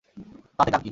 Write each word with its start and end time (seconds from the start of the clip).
তাতে 0.59 0.71
কার 0.71 0.81
কী? 0.83 0.89